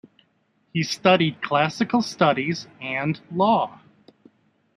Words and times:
He 0.73 0.81
studied 0.81 1.43
classical 1.43 2.01
studies 2.01 2.65
and 2.81 3.21
law. 3.31 3.79